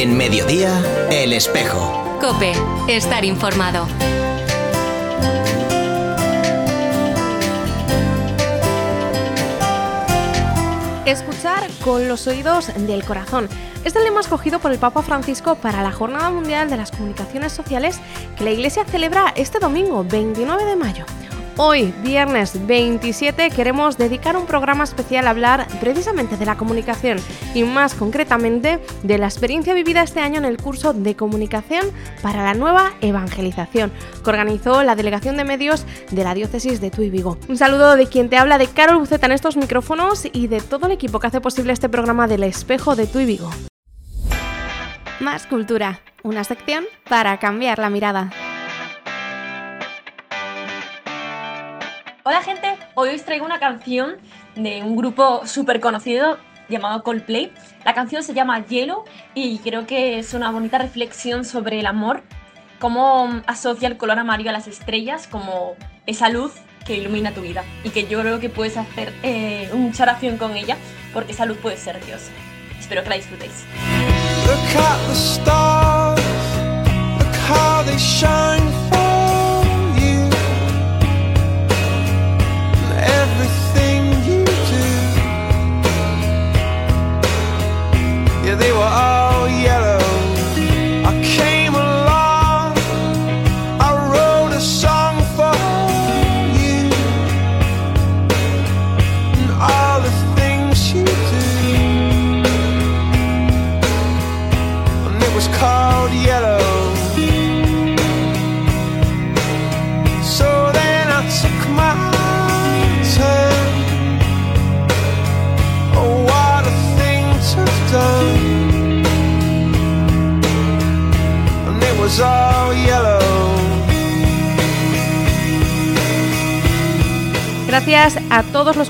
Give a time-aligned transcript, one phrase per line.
[0.00, 2.20] En mediodía, El Espejo.
[2.20, 2.52] Cope,
[2.86, 3.84] estar informado.
[11.04, 13.48] Escuchar con los oídos del corazón.
[13.84, 17.98] Este lema escogido por el Papa Francisco para la Jornada Mundial de las Comunicaciones Sociales
[18.36, 21.06] que la Iglesia celebra este domingo, 29 de mayo.
[21.60, 27.18] Hoy, viernes 27, queremos dedicar un programa especial a hablar precisamente de la comunicación
[27.52, 31.84] y más concretamente de la experiencia vivida este año en el curso de comunicación
[32.22, 33.90] para la nueva evangelización
[34.22, 37.38] que organizó la Delegación de Medios de la Diócesis de Tuy Vigo.
[37.48, 40.86] Un saludo de quien te habla de Carol Buceta en estos micrófonos y de todo
[40.86, 43.50] el equipo que hace posible este programa del espejo de Tuy Vigo.
[45.18, 48.30] Más cultura, una sección para cambiar la mirada.
[52.28, 54.16] Hola gente, hoy os traigo una canción
[54.54, 56.36] de un grupo súper conocido
[56.68, 57.50] llamado Coldplay.
[57.86, 62.22] La canción se llama Hielo y creo que es una bonita reflexión sobre el amor,
[62.80, 65.72] cómo asocia el color amarillo a las estrellas como
[66.04, 66.52] esa luz
[66.84, 70.54] que ilumina tu vida y que yo creo que puedes hacer eh, mucha oración con
[70.54, 70.76] ella
[71.14, 72.28] porque esa luz puede ser Dios.
[72.78, 73.64] Espero que la disfrutéis.
[77.86, 78.87] they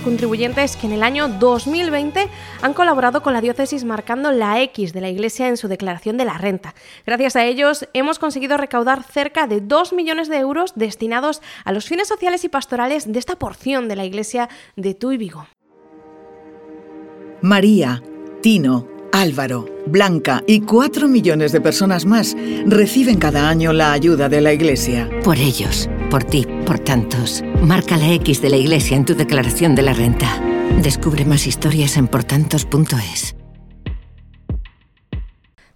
[0.09, 2.29] contribuyentes que en el año 2020
[2.63, 6.25] han colaborado con la diócesis marcando la X de la Iglesia en su declaración de
[6.25, 6.75] la renta.
[7.05, 11.85] Gracias a ellos hemos conseguido recaudar cerca de 2 millones de euros destinados a los
[11.85, 15.47] fines sociales y pastorales de esta porción de la Iglesia de Tuy Vigo.
[17.43, 18.03] María,
[18.41, 24.41] Tino, Álvaro, Blanca y cuatro millones de personas más reciben cada año la ayuda de
[24.41, 25.11] la Iglesia.
[25.23, 27.43] Por ellos, por ti, por tantos.
[27.63, 30.41] Marca la X de la Iglesia en tu declaración de la renta.
[30.83, 33.35] Descubre más historias en portantos.es.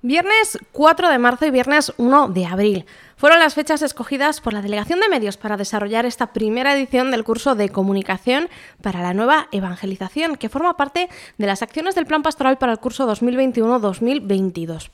[0.05, 4.61] Viernes 4 de marzo y viernes 1 de abril fueron las fechas escogidas por la
[4.61, 8.49] Delegación de Medios para desarrollar esta primera edición del curso de comunicación
[8.83, 12.81] para la nueva evangelización, que forma parte de las acciones del Plan Pastoral para el
[12.81, 14.91] curso 2021-2022.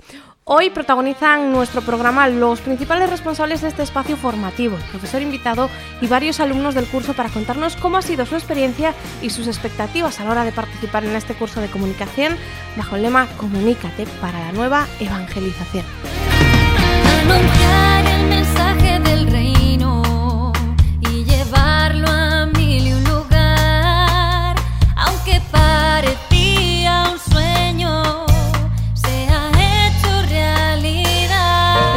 [0.51, 5.69] Hoy protagonizan nuestro programa los principales responsables de este espacio formativo, el profesor invitado
[6.01, 10.21] y varios alumnos del curso para contarnos cómo ha sido su experiencia y sus expectativas
[10.21, 12.39] a la hora de participar en este curso de comunicación
[12.79, 15.85] bajo el lema Comunícate para la nueva evangelización.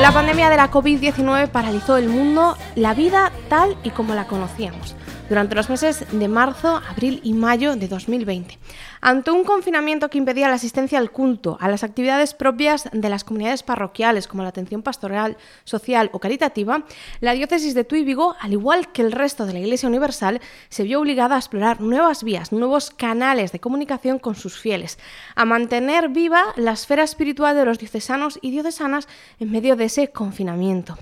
[0.02, 4.96] La pandemia de la COVID-19 paralizó el mundo, la vida tal y como la conocíamos
[5.32, 8.60] durante los meses de marzo, abril y mayo de 2020.
[9.00, 13.24] Ante un confinamiento que impedía la asistencia al culto, a las actividades propias de las
[13.24, 16.84] comunidades parroquiales, como la atención pastoral, social o caritativa,
[17.22, 20.84] la diócesis de Tuy Vigo, al igual que el resto de la Iglesia Universal, se
[20.84, 25.00] vio obligada a explorar nuevas vías, nuevos canales de comunicación con sus fieles,
[25.36, 29.08] a mantener viva la esfera espiritual de los diocesanos y diocesanas
[29.40, 30.98] en medio de ese confinamiento.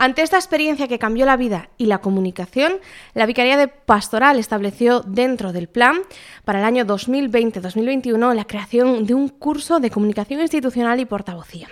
[0.00, 2.74] Ante esta experiencia que cambió la vida y la comunicación,
[3.14, 6.02] la Vicaría de Pastoral estableció dentro del plan
[6.44, 11.66] para el año 2020-2021 la creación de un curso de comunicación institucional y portavocía.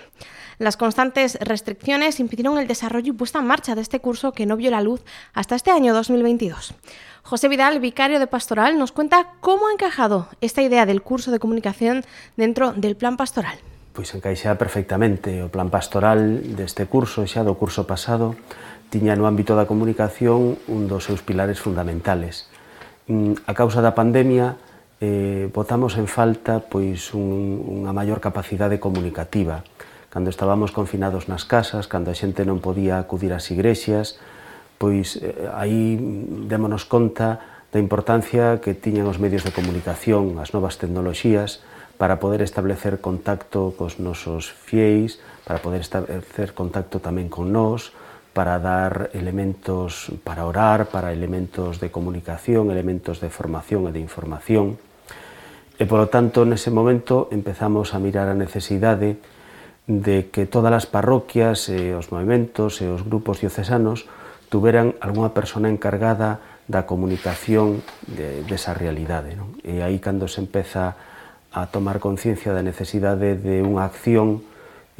[0.57, 4.57] Las constantes restricciones impidieron el desarrollo y puesta en marcha de este curso que no
[4.57, 6.73] vio la luz hasta este año 2022.
[7.23, 11.39] José Vidal, vicario de Pastoral, nos cuenta cómo ha encajado esta idea del curso de
[11.39, 12.03] comunicación
[12.35, 13.57] dentro del plan pastoral.
[13.97, 18.37] pois encaixaba perfectamente o plan pastoral deste curso, xa do curso pasado,
[18.93, 22.45] tiña no ámbito da comunicación un dos seus pilares fundamentales.
[23.09, 24.61] Mm, a causa da pandemia,
[25.01, 29.65] eh, botamos en falta pois un, unha maior capacidade comunicativa.
[30.13, 34.21] Cando estábamos confinados nas casas, cando a xente non podía acudir ás igrexas,
[34.77, 35.97] pois eh, aí
[36.45, 41.65] démonos conta da importancia que tiñan os medios de comunicación, as novas tecnoloxías,
[41.97, 47.93] para poder establecer contacto cos nosos fieis, para poder establecer contacto tamén con nós,
[48.37, 54.77] para dar elementos para orar, para elementos de comunicación, elementos de formación e de información.
[55.81, 59.17] E, polo tanto, nese momento empezamos a mirar a necesidade
[59.89, 64.05] de que todas as parroquias e os movimentos e os grupos diocesanos
[64.53, 66.37] tuveran algunha persona encargada
[66.69, 69.33] da comunicación de, desa realidade.
[69.33, 69.57] Non?
[69.65, 70.93] E aí cando se empeza
[71.57, 74.45] a tomar conciencia da necesidade de unha acción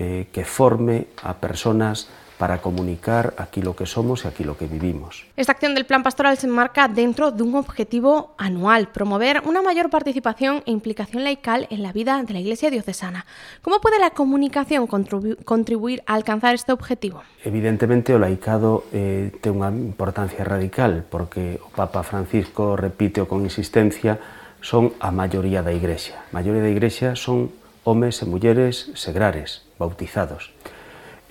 [0.02, 5.26] eh, que forme a personas para comunicar aquilo que somos e aquilo que vivimos.
[5.36, 9.90] Esta acción del Plan Pastoral se enmarca dentro de un objetivo anual, promover una mayor
[9.90, 13.26] participación e implicación laical en la vida de la Iglesia diocesana.
[13.62, 17.26] ¿Cómo puede la comunicación contribu contribuir a alcanzar este objetivo?
[17.42, 24.22] Evidentemente o laicado eh, ten unha importancia radical porque o Papa Francisco repite con insistencia
[24.68, 26.28] son a maioría da Igrexa.
[26.28, 27.56] A maioría da Igrexa son
[27.88, 30.52] homes e mulleres segrares, bautizados.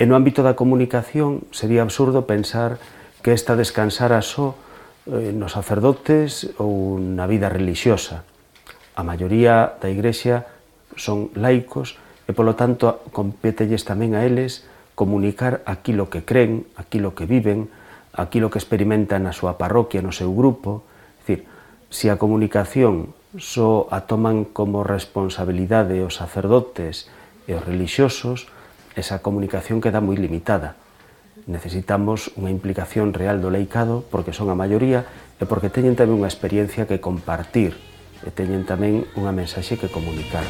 [0.00, 2.80] E no ámbito da comunicación sería absurdo pensar
[3.20, 4.56] que esta descansara só
[5.04, 8.24] eh, nos sacerdotes ou na vida religiosa.
[8.96, 10.48] A maioría da Igrexa
[10.96, 14.64] son laicos e, polo tanto, competelles tamén a eles
[14.96, 17.68] comunicar aquilo que creen, aquilo que viven,
[18.16, 20.88] aquilo que experimentan na súa parroquia, no seu grupo.
[21.20, 21.40] É dicir,
[21.92, 27.08] se a comunicación só a toman como responsabilidade os sacerdotes
[27.44, 28.48] e os religiosos,
[28.96, 30.80] esa comunicación queda moi limitada.
[31.46, 35.04] Necesitamos unha implicación real do leicado porque son a maioría
[35.38, 37.76] e porque teñen tamén unha experiencia que compartir
[38.24, 40.44] e teñen tamén unha mensaxe que comunicar.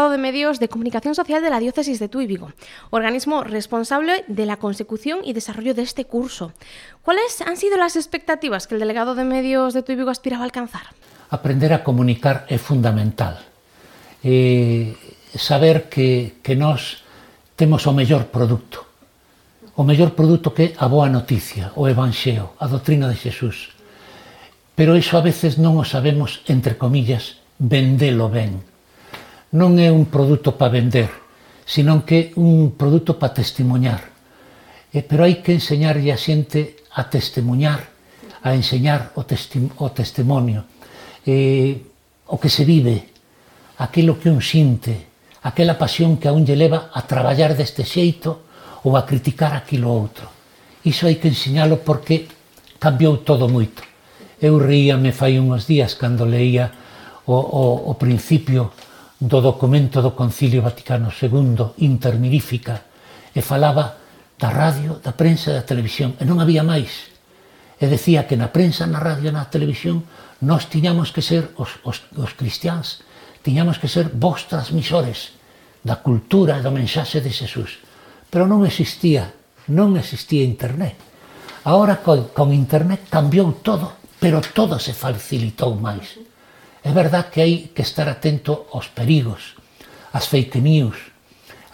[0.00, 2.52] Delegado de Medios de Comunicación Social de la Diócesis de Tui Vigo,
[2.88, 6.54] organismo responsable de la consecución y desarrollo de este curso.
[7.02, 10.46] ¿Cuáles han sido las expectativas que el Delegado de Medios de Tui Vigo aspiraba a
[10.46, 10.88] alcanzar?
[11.28, 13.44] Aprender a comunicar é fundamental.
[14.24, 14.96] Eh,
[15.36, 17.04] saber que, que nós
[17.54, 18.80] temos o mellor produto.
[19.76, 23.76] O mellor produto que é a boa noticia, o evanxeo, a doutrina de Xesús.
[24.72, 28.69] Pero iso a veces non o sabemos, entre comillas, vendelo ben
[29.50, 31.10] non é un produto para vender,
[31.66, 34.02] senón que un produto para testimoñar.
[34.94, 37.90] Eh, pero hai que enseñarlle a xente a testemunhar,
[38.42, 40.66] a enseñar o, testi o testimonio,
[41.26, 41.82] eh,
[42.30, 43.10] o que se vive,
[43.82, 45.10] aquilo que un xinte,
[45.42, 48.46] aquela pasión que a un lle leva a traballar deste xeito
[48.86, 50.30] ou a criticar aquilo outro.
[50.86, 52.30] Iso hai que enseñalo porque
[52.78, 53.82] cambiou todo moito.
[54.40, 56.70] Eu reíame fai uns días cando leía
[57.26, 58.72] o, o, o principio
[59.20, 62.88] do documento do Concilio Vaticano II intermirífica
[63.36, 64.00] e falaba
[64.40, 67.12] da radio, da prensa e da televisión e non había máis.
[67.76, 70.08] E decía que na prensa, na radio, na televisión
[70.40, 73.04] nós tiñamos que ser os, os, os cristiáns
[73.44, 75.36] tiñamos que ser vos transmisores
[75.84, 77.80] da cultura e do mensaxe de Xesús.
[78.32, 79.36] Pero non existía
[79.68, 80.96] non existía internet.
[81.68, 86.20] Ahora con, con internet cambiou todo pero todo se facilitou máis.
[86.80, 89.60] É verdad que hai que estar atento aos perigos,
[90.16, 90.96] ás fake news,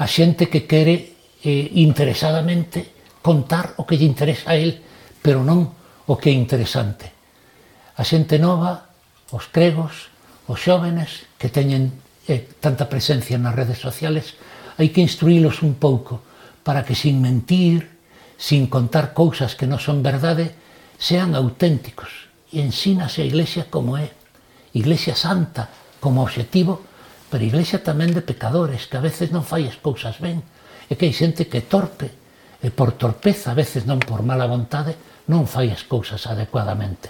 [0.03, 1.15] a xente que quere
[1.47, 2.91] eh, interesadamente
[3.23, 4.83] contar o que lle interesa a él,
[5.23, 5.71] pero non
[6.11, 7.15] o que é interesante.
[7.95, 8.91] A xente nova,
[9.31, 10.11] os cregos,
[10.51, 11.95] os xóvenes que teñen
[12.27, 14.35] eh, tanta presencia nas redes sociales,
[14.75, 16.27] hai que instruílos un pouco
[16.67, 17.95] para que sin mentir,
[18.35, 20.51] sin contar cousas que non son verdade,
[20.99, 24.26] sean auténticos e ensínase a Iglesia como é
[24.77, 26.85] Iglesia Santa como objetivo,
[27.33, 30.45] pero Iglesia tamén de pecadores, que a veces non fai as cousas ben,
[30.87, 32.13] e que hai xente que torpe,
[32.61, 37.09] e por torpeza, a veces non por mala vontade, non fai as cousas adecuadamente.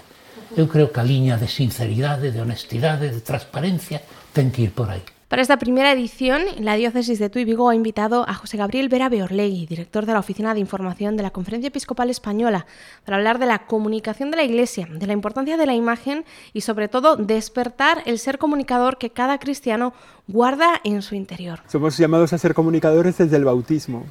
[0.55, 3.99] Eu creo que a liña de sinceridade, de honestidade, de transparencia,
[4.31, 5.16] ten que ir por aí.
[5.27, 9.09] Para esta primera edición, la diócesis de Tuy Vigo ha invitado a José Gabriel Vera
[9.09, 12.65] Beorlegui, director de la Oficina de Información de la Conferencia Episcopal Española,
[13.03, 16.61] para hablar de la comunicación de la Iglesia, de la importancia de la imagen y
[16.61, 19.93] sobre todo despertar el ser comunicador que cada cristiano
[20.29, 21.59] guarda en su interior.
[21.67, 24.05] Somos llamados a ser comunicadores desde el bautismo.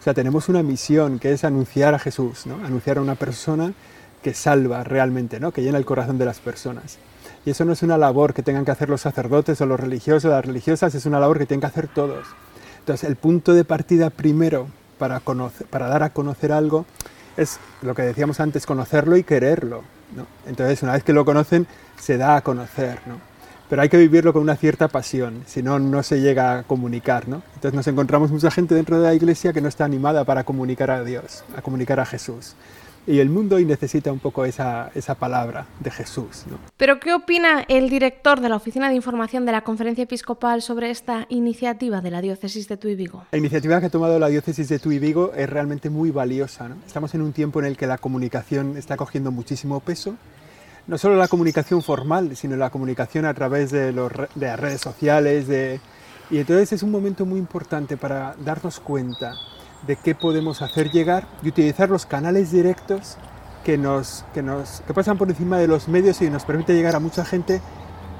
[0.00, 2.54] O sea, tenemos una misión que es anunciar a Jesús, ¿no?
[2.64, 3.74] anunciar a una persona
[4.22, 5.52] que salva realmente, ¿no?
[5.52, 6.96] que llena el corazón de las personas.
[7.44, 10.26] Y eso no es una labor que tengan que hacer los sacerdotes o los religiosos
[10.26, 12.26] o las religiosas, es una labor que tienen que hacer todos.
[12.78, 14.68] Entonces, el punto de partida primero
[14.98, 16.86] para, conocer, para dar a conocer algo
[17.36, 19.82] es lo que decíamos antes, conocerlo y quererlo.
[20.16, 20.26] ¿no?
[20.46, 21.66] Entonces, una vez que lo conocen,
[21.98, 22.98] se da a conocer.
[23.06, 23.16] ¿no?
[23.68, 27.28] Pero hay que vivirlo con una cierta pasión, si no, no se llega a comunicar.
[27.28, 27.42] ¿no?
[27.54, 30.90] Entonces, nos encontramos mucha gente dentro de la iglesia que no está animada para comunicar
[30.90, 32.54] a Dios, a comunicar a Jesús.
[33.04, 36.44] Y el mundo necesita un poco esa, esa palabra de Jesús.
[36.48, 36.58] ¿no?
[36.76, 40.90] Pero ¿qué opina el director de la Oficina de Información de la Conferencia Episcopal sobre
[40.90, 43.24] esta iniciativa de la Diócesis de Tuy Vigo?
[43.32, 46.68] La iniciativa que ha tomado la Diócesis de Tuy Vigo es realmente muy valiosa.
[46.68, 46.76] ¿no?
[46.86, 50.14] Estamos en un tiempo en el que la comunicación está cogiendo muchísimo peso.
[50.86, 54.80] No solo la comunicación formal, sino la comunicación a través de, los, de las redes
[54.80, 55.48] sociales.
[55.48, 55.80] De...
[56.30, 59.34] Y entonces es un momento muy importante para darnos cuenta
[59.86, 63.16] de qué podemos hacer llegar y utilizar los canales directos
[63.64, 66.96] que, nos, que, nos, que pasan por encima de los medios y nos permite llegar
[66.96, 67.60] a mucha gente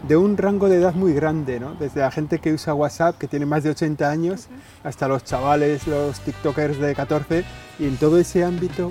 [0.07, 1.75] de un rango de edad muy grande, ¿no?
[1.75, 4.49] desde la gente que usa WhatsApp, que tiene más de 80 años,
[4.83, 7.45] hasta los chavales, los TikTokers de 14,
[7.79, 8.91] y en todo ese ámbito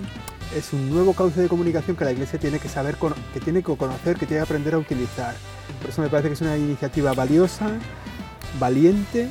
[0.55, 2.95] es un nuevo cauce de comunicación que la Iglesia tiene que saber,
[3.33, 5.35] que tiene que conocer, que tiene que aprender a utilizar.
[5.81, 7.69] Por eso me parece que es una iniciativa valiosa,
[8.59, 9.29] valiente,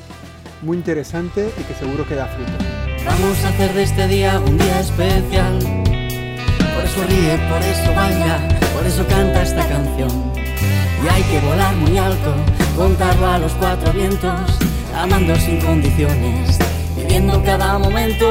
[0.62, 2.52] muy interesante y que seguro que da fruto.
[3.04, 5.58] Vamos a hacer de este día un día especial.
[6.74, 8.38] Por eso ríe, por eso baila,
[8.74, 10.32] por eso canta esta canción.
[10.36, 12.34] Y hay que volar muy alto,
[12.76, 14.58] contarlo a los cuatro vientos,
[14.94, 16.58] amando sin condiciones,
[16.96, 18.26] viviendo cada momento.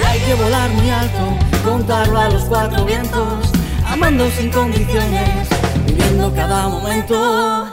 [0.00, 3.52] Y hay que volar muy alto, contarlo a los cuatro vientos,
[3.86, 5.48] amando sin condiciones,
[5.86, 7.71] viviendo cada momento.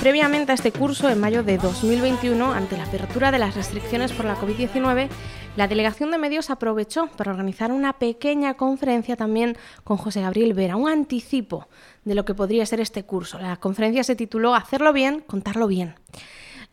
[0.00, 4.24] Previamente a este curso, en mayo de 2021, ante la apertura de las restricciones por
[4.24, 5.10] la COVID-19,
[5.56, 10.76] la Delegación de Medios aprovechó para organizar una pequeña conferencia también con José Gabriel Vera,
[10.76, 11.68] un anticipo
[12.06, 13.38] de lo que podría ser este curso.
[13.40, 15.96] La conferencia se tituló Hacerlo bien, contarlo bien.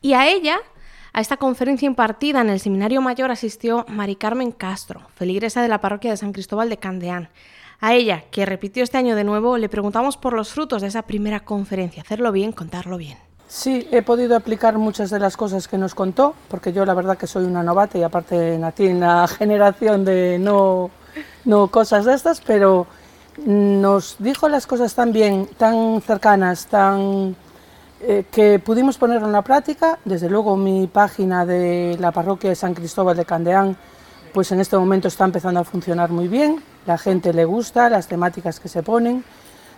[0.02, 0.60] Y a ella,
[1.12, 5.82] a esta conferencia impartida en el Seminario Mayor, asistió Mari Carmen Castro, feligresa de la
[5.82, 7.28] parroquia de San Cristóbal de Candeán.
[7.80, 11.04] A ella, que repitió este año de nuevo, le preguntamos por los frutos de esa
[11.04, 13.18] primera conferencia, hacerlo bien, contarlo bien.
[13.48, 17.18] Sí, he podido aplicar muchas de las cosas que nos contó, porque yo la verdad
[17.18, 20.90] que soy una novata y aparte nací en una generación de no,
[21.46, 22.88] no cosas de estas, pero
[23.46, 27.36] nos dijo las cosas tan bien, tan cercanas, tan
[28.02, 30.00] eh, que pudimos ponerlo en la práctica.
[30.04, 33.78] Desde luego mi página de la parroquia de San Cristóbal de Candeán,
[34.38, 38.08] pues en este momento está empezando a funcionar muy bien la gente le gusta, las
[38.08, 39.24] temáticas que se ponen.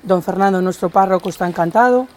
[0.03, 2.07] Don Fernando, nuestro párroco, está encantado,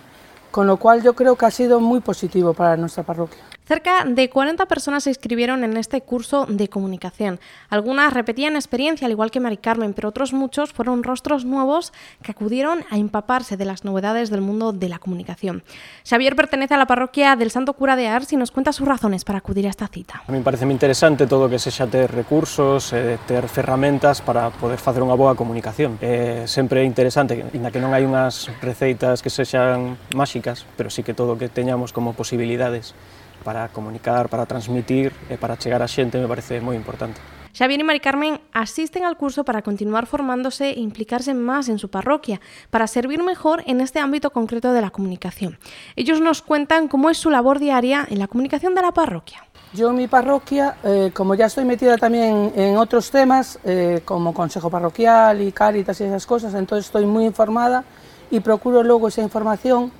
[0.50, 3.51] con lo cual yo creo que ha sido muy positivo para nuestra parroquia.
[3.64, 7.38] Cerca de 40 personas se inscribieron en este curso de comunicación.
[7.70, 11.92] Algunas repetían experiencia, al igual que Mari Carmen, pero otros muchos fueron rostros nuevos
[12.22, 15.62] que acudieron a empaparse de las novedades del mundo de la comunicación.
[16.04, 19.24] Xavier pertenece a la parroquia del Santo Cura de Ars y nos cuenta sus razones
[19.24, 20.24] para acudir a esta cita.
[20.26, 24.50] A mí me parece muy interesante todo que sexa ter recursos, eh, ter ferramentas para
[24.50, 26.02] poder facer unha boa comunicación.
[26.02, 31.14] É sempre interesante, inda que non hai unhas receitas que sexan máxicas, pero sí que
[31.14, 32.98] todo que teñamos como posibilidades
[33.42, 37.20] para comunicar, para transmitir e para chegar a xente me parece moi importante.
[37.52, 41.90] Xavier y Mari Carmen asisten al curso para continuar formándose e implicarse más en su
[41.90, 45.58] parroquia, para servir mejor en este ámbito concreto de la comunicación.
[45.94, 49.44] Ellos nos cuentan cómo es su labor diaria en la comunicación de la parroquia.
[49.74, 54.32] Yo en mi parroquia, eh, como ya estoy metida también en otros temas, eh, como
[54.32, 57.84] consejo parroquial y cáritas y esas cosas, entonces estoy muy informada
[58.30, 59.92] y procuro luego esa información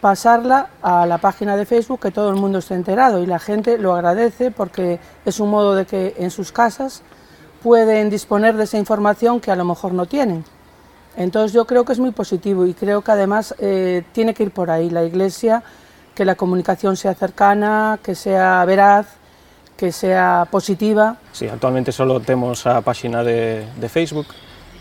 [0.00, 3.78] pasarla a la página de Facebook que todo el mundo esté enterado y la gente
[3.78, 7.02] lo agradece porque es un modo de que en sus casas
[7.62, 10.44] pueden disponer de esa información que a lo mejor no tienen.
[11.16, 14.50] Entonces yo creo que es muy positivo y creo que además eh, tiene que ir
[14.50, 15.62] por ahí la Iglesia,
[16.14, 19.06] que la comunicación sea cercana, que sea veraz,
[19.76, 21.16] que sea positiva.
[21.32, 24.26] Sí, actualmente solo temos a página de Facebook,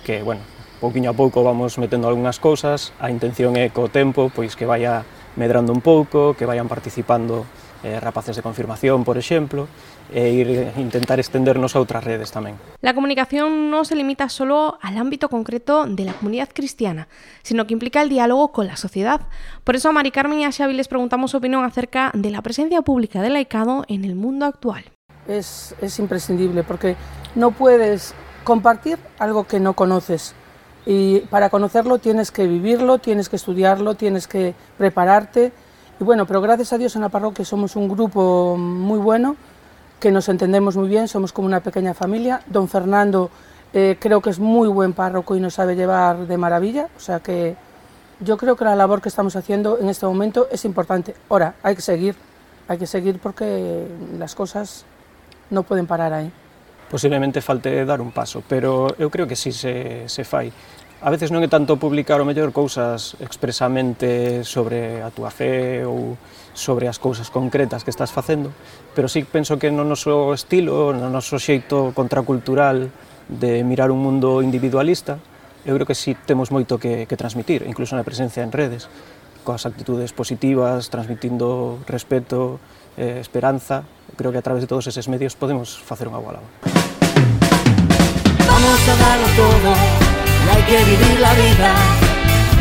[0.04, 0.42] que, bueno,
[0.86, 5.02] pouquiño a pouco vamos metendo algunhas cousas, a intención é co tempo pois que vaya
[5.34, 7.50] medrando un pouco, que vayan participando
[7.82, 9.66] eh, rapaces de confirmación, por exemplo,
[10.14, 12.62] e ir intentar extendernos a outras redes tamén.
[12.86, 17.10] La comunicación no se limita solo al ámbito concreto de la comunidad cristiana,
[17.42, 19.26] sino que implica el diálogo con la sociedad.
[19.66, 22.46] Por eso a Mari Carmen y a Xavi les preguntamos su opinión acerca de la
[22.46, 24.86] presencia pública del laicado en el mundo actual.
[25.26, 26.94] Es, es imprescindible porque
[27.34, 28.14] no puedes
[28.46, 30.38] compartir algo que no conoces.
[30.86, 35.52] Y para conocerlo tienes que vivirlo, tienes que estudiarlo, tienes que prepararte.
[36.00, 39.36] Y bueno, pero gracias a Dios en la parroquia somos un grupo muy bueno,
[40.00, 42.42] que nos entendemos muy bien, somos como una pequeña familia.
[42.48, 43.32] Don Fernando
[43.74, 46.90] eh, creo que es muy buen párroco y nos sabe llevar de maravilla.
[46.96, 47.56] O sea que
[48.20, 51.16] yo creo que la labor que estamos haciendo en este momento es importante.
[51.30, 52.16] Ahora, hay que seguir,
[52.68, 53.88] hay que seguir porque
[54.18, 54.86] las cosas
[55.50, 56.32] no pueden parar aí.
[56.90, 60.54] Posiblemente falte dar un paso, pero eu creo que sí se, se fai.
[61.06, 66.18] a veces non é tanto publicar o mellor cousas expresamente sobre a túa fe ou
[66.58, 68.50] sobre as cousas concretas que estás facendo,
[68.98, 72.90] pero sí penso que no noso estilo, no noso xeito contracultural
[73.30, 75.22] de mirar un mundo individualista,
[75.62, 78.90] eu creo que sí temos moito que, que transmitir, incluso na presencia en redes,
[79.46, 82.58] coas actitudes positivas, transmitindo respeto,
[82.98, 83.86] eh, esperanza,
[84.18, 86.50] creo que a través de todos eses medios podemos facer unha boa labor.
[88.42, 90.05] Vamos a darlo todo
[90.54, 91.76] hay que vivir la vida,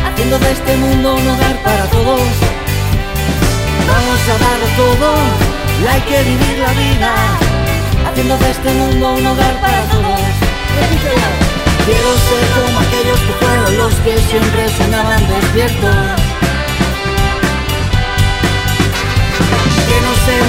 [0.05, 2.21] haciendo de este mundo un hogar para todos.
[3.87, 5.55] Vamos a darlo todo
[5.87, 7.13] hay que vivir la vida,
[8.07, 10.19] haciendo de este mundo un hogar para todos.
[11.85, 15.95] Quiero ser como aquellos que fueron los que siempre soñaban despiertos.
[19.87, 20.44] Que no se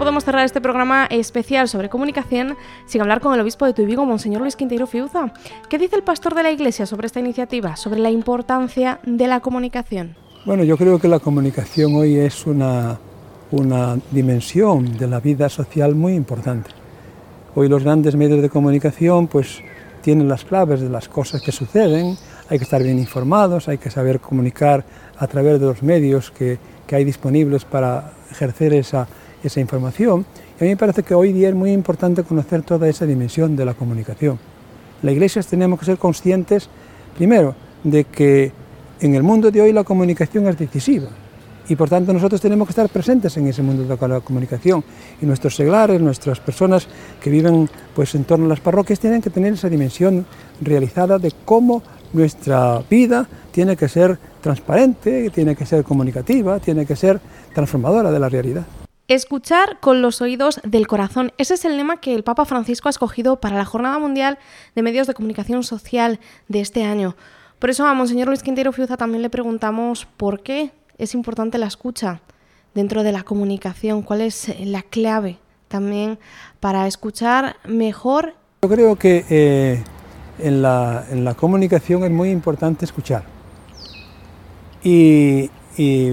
[0.00, 4.40] podemos cerrar este programa especial sobre comunicación sin hablar con el obispo de Tuibigo, Monseñor
[4.40, 5.30] Luis Quintero Fiuza.
[5.68, 9.40] ¿Qué dice el pastor de la iglesia sobre esta iniciativa, sobre la importancia de la
[9.40, 10.16] comunicación?
[10.46, 12.98] Bueno, yo creo que la comunicación hoy es una,
[13.50, 16.70] una dimensión de la vida social muy importante.
[17.54, 19.60] Hoy los grandes medios de comunicación pues
[20.00, 22.16] tienen las claves de las cosas que suceden,
[22.48, 24.82] hay que estar bien informados, hay que saber comunicar
[25.18, 29.06] a través de los medios que, que hay disponibles para ejercer esa,
[29.42, 30.24] esa información.
[30.58, 33.56] Y a mí me parece que hoy día es muy importante conocer toda esa dimensión
[33.56, 34.38] de la comunicación.
[35.02, 36.68] La Iglesia tenemos que ser conscientes,
[37.16, 38.52] primero, de que
[39.00, 41.08] en el mundo de hoy la comunicación es decisiva
[41.70, 44.82] y por tanto nosotros tenemos que estar presentes en ese mundo de la comunicación
[45.22, 46.86] y nuestros seglares, nuestras personas
[47.22, 50.26] que viven pues en torno a las parroquias tienen que tener esa dimensión
[50.60, 56.96] realizada de cómo nuestra vida tiene que ser transparente, tiene que ser comunicativa, tiene que
[56.96, 57.20] ser
[57.54, 58.64] transformadora de la realidad.
[59.10, 61.32] Escuchar con los oídos del corazón.
[61.36, 64.38] Ese es el lema que el Papa Francisco ha escogido para la Jornada Mundial
[64.76, 67.16] de Medios de Comunicación Social de este año.
[67.58, 71.66] Por eso a Monseñor Luis Quintero Fiuza también le preguntamos por qué es importante la
[71.66, 72.20] escucha
[72.72, 76.20] dentro de la comunicación, cuál es la clave también
[76.60, 78.36] para escuchar mejor.
[78.62, 79.82] Yo creo que eh,
[80.38, 83.24] en, la, en, la, comunicación es muy importante escuchar.
[84.84, 86.10] Y, y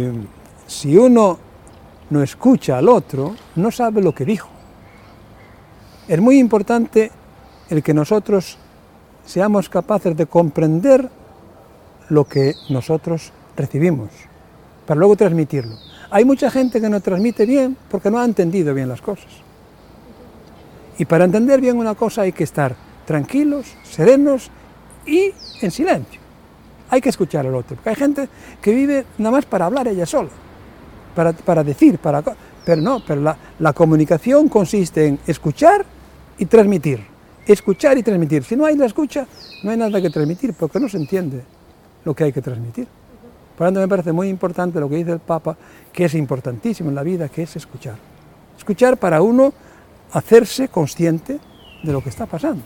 [0.66, 1.46] si uno
[2.10, 4.50] no escucha al otro, no sabe lo que dijo.
[6.08, 7.12] Es muy importante
[7.70, 8.58] el que nosotros
[9.26, 11.10] seamos capaces de comprender
[12.10, 14.10] lo que nosotros recibimos,
[14.86, 15.76] para luego transmitirlo.
[16.10, 19.28] Hay mucha gente que no transmite bien porque no ha entendido bien las cosas.
[20.98, 24.50] Y para entender bien una cosa hay que estar tranquilos, serenos
[25.06, 26.22] y en silencio.
[26.90, 28.30] Hay que escuchar al otro, porque hay gente
[28.62, 30.30] que vive nada más para hablar ella sola,
[31.24, 32.24] para, decir, para,
[32.64, 35.84] pero no, pero la, la comunicación consiste en escuchar
[36.38, 37.04] y transmitir.
[37.46, 38.44] Escuchar y transmitir.
[38.44, 39.26] Si no hay la escucha,
[39.64, 41.44] no hay nada que transmitir, porque no se entiende
[42.06, 42.88] lo que hay que transmitir.
[43.58, 45.58] Por lo tanto, me parece muy importante lo que dice el Papa,
[45.92, 47.96] que es importantísimo en la vida, que es escuchar.
[48.56, 49.54] Escuchar para uno
[50.12, 51.40] hacerse consciente
[51.82, 52.64] de lo que está pasando.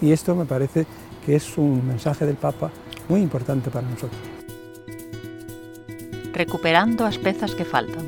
[0.00, 0.86] Y esto me parece
[1.26, 2.70] que es un mensaje del Papa
[3.08, 4.37] muy importante para nosotros.
[6.32, 8.06] recuperando as pezas que faltan.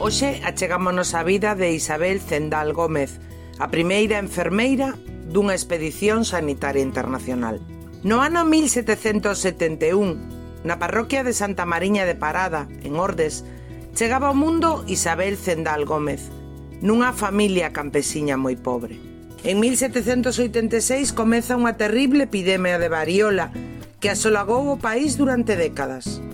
[0.00, 3.20] Hoxe achegámonos á vida de Isabel Zendal Gómez,
[3.60, 4.96] a primeira enfermeira
[5.28, 7.60] dunha expedición sanitaria internacional.
[8.00, 13.44] No ano 1771, na parroquia de Santa Mariña de Parada, en Ordes,
[13.92, 16.32] chegaba ao mundo Isabel Zendal Gómez,
[16.80, 18.96] nunha familia campesiña moi pobre.
[19.44, 23.52] En 1786 comeza unha terrible epidemia de variola
[24.00, 26.24] que asolagou o país durante décadas.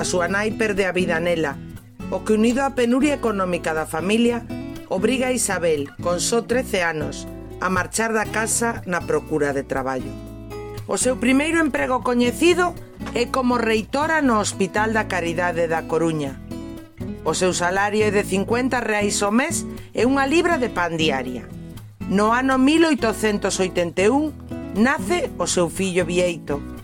[0.00, 1.60] A súa nai perde a vida nela,
[2.08, 4.48] o que unido á penuria económica da familia
[4.88, 7.28] obriga a Isabel, con só 13 anos,
[7.60, 10.08] a marchar da casa na procura de traballo.
[10.88, 12.72] O seu primeiro emprego coñecido
[13.12, 16.40] é como reitora no Hospital da Caridade da Coruña.
[17.26, 21.50] O seu salario é de 50 reais ao mes e unha libra de pan diaria.
[22.06, 26.75] No ano 1881 nace o seu fillo Vieito,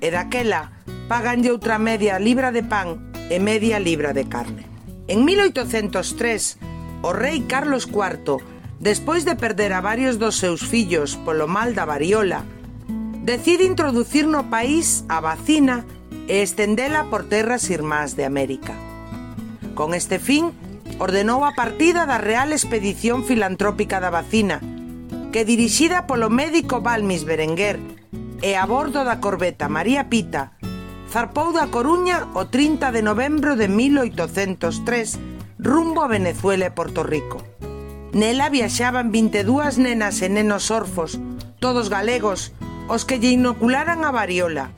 [0.00, 0.72] e daquela
[1.08, 4.64] paganlle outra media libra de pan e media libra de carne.
[5.08, 6.58] En 1803,
[7.02, 8.44] o rei Carlos IV,
[8.80, 12.44] despois de perder a varios dos seus fillos polo mal da variola,
[13.24, 15.84] decide introducir no país a vacina
[16.28, 18.76] e estendela por terras irmás de América.
[19.74, 20.52] Con este fin,
[20.98, 24.60] ordenou a partida da Real Expedición Filantrópica da Vacina,
[25.32, 27.78] que dirixida polo médico Balmis Berenguer,
[28.42, 30.54] e a bordo da corbeta María Pita
[31.10, 35.18] zarpou da Coruña o 30 de novembro de 1803
[35.58, 37.42] rumbo a Venezuela e Porto Rico.
[38.14, 41.18] Nela viaxaban 22 nenas e nenos orfos,
[41.58, 42.54] todos galegos,
[42.86, 44.70] os que lle inocularan a variola.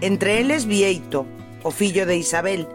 [0.00, 1.26] Entre eles Vieito,
[1.66, 2.70] o fillo de Isabel,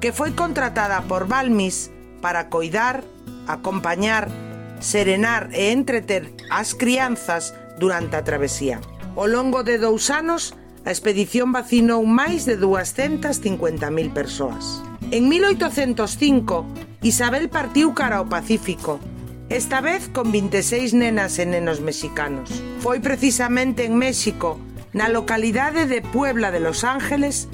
[0.00, 1.92] que foi contratada por Balmis
[2.24, 3.04] para coidar,
[3.46, 4.32] acompañar,
[4.80, 8.80] serenar e entreter as crianzas durante a travesía.
[9.16, 10.52] Ao longo de dous anos,
[10.84, 14.84] a expedición vacinou máis de 250.000 persoas.
[15.08, 19.00] En 1805, Isabel partiu cara ao Pacífico,
[19.48, 22.52] esta vez con 26 nenas e nenos mexicanos.
[22.84, 24.60] Foi precisamente en México,
[24.92, 27.48] na localidade de Puebla de Los Ángeles,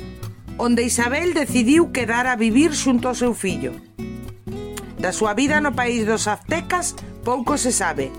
[0.59, 3.71] onde Isabel decidiu quedar a vivir xunto ao seu fillo.
[4.99, 8.11] Da súa vida no país dos aztecas pouco se sabe,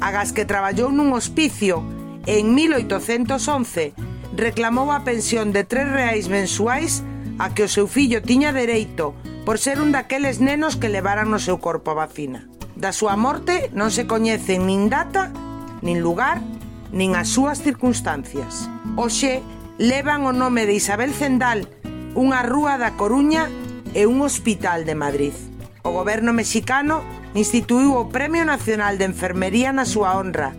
[0.00, 3.94] agas que traballou nun hospicio en 1811
[4.34, 7.02] reclamou a pensión de 3 reais mensuais
[7.38, 9.14] a que o seu fillo tiña dereito
[9.46, 12.46] por ser un daqueles nenos que levaran no seu corpo a vacina.
[12.76, 15.32] Da súa morte non se coñecen nin data,
[15.80, 16.44] nin lugar,
[16.92, 18.68] nin as súas circunstancias.
[18.94, 19.40] Oxe,
[19.80, 21.66] levan o nome de Isabel Zendal,
[22.14, 23.48] unha rúa da Coruña
[23.96, 25.34] e un hospital de Madrid.
[25.82, 27.00] O goberno mexicano
[27.32, 30.52] instituiu o Premio Nacional de Enfermería na súa honra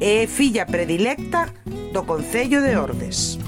[0.00, 1.52] e é filla predilecta
[1.92, 3.38] do Concello de Ordes.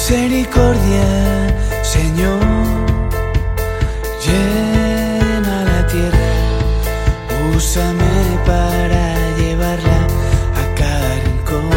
[0.00, 1.04] misericordia,
[1.82, 2.40] Señor,
[4.24, 6.32] llena la tierra,
[7.54, 10.00] úsame para llevarla
[10.60, 11.70] a cada rincón.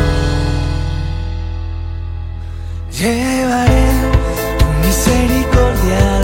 [2.98, 3.88] Llevaré
[4.58, 6.23] tu misericordia.